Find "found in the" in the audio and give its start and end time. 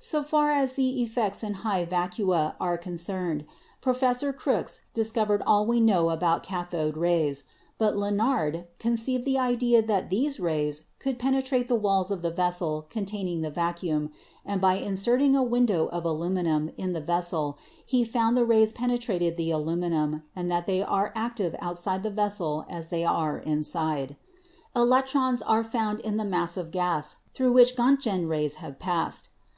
25.62-26.24